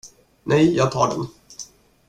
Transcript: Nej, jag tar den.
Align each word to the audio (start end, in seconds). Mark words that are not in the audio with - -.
Nej, 0.43 0.75
jag 0.75 0.91
tar 0.91 1.07
den. 1.07 1.27